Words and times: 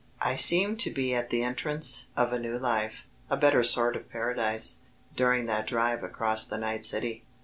I 0.23 0.33
seemed 0.35 0.79
to 0.79 0.89
be 0.89 1.13
at 1.13 1.29
the 1.29 1.43
entrance 1.43 2.07
of 2.17 2.33
a 2.33 2.39
new 2.39 2.57
life, 2.57 3.03
a 3.29 3.37
better 3.37 3.61
sort 3.61 3.95
of 3.95 4.09
paradise, 4.09 4.79
during 5.15 5.45
that 5.45 5.67
drive 5.67 6.03
across 6.03 6.43
the 6.43 6.57
night 6.57 6.83
city. 6.85 7.23